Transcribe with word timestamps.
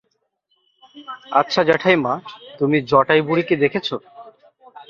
আচ্ছা 1.31 1.61
জ্যাঠাইমা, 1.63 2.13
তুমি 2.59 2.77
জটাইবুড়িকে 2.81 3.55
দেখেছ? 3.55 3.87